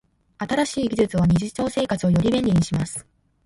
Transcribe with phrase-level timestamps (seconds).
[0.39, 3.05] 新しい技術は日常生活をより便利にします。